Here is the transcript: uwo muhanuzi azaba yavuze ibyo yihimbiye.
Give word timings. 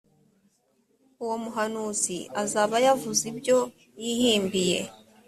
uwo 1.23 1.35
muhanuzi 1.43 2.17
azaba 2.41 2.75
yavuze 2.85 3.21
ibyo 3.31 3.57
yihimbiye. 4.03 4.79